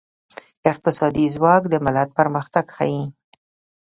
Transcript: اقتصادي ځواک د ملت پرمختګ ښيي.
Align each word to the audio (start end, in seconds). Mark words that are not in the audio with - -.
اقتصادي 0.71 1.25
ځواک 1.35 1.63
د 1.69 1.75
ملت 1.85 2.09
پرمختګ 2.19 2.65
ښيي. 2.75 3.03